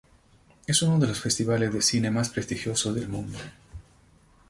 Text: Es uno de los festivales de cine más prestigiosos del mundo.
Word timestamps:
Es 0.65 0.81
uno 0.81 0.97
de 0.97 1.05
los 1.05 1.19
festivales 1.21 1.71
de 1.71 1.81
cine 1.83 2.09
más 2.09 2.29
prestigiosos 2.31 2.95
del 2.95 3.07
mundo. 3.07 3.37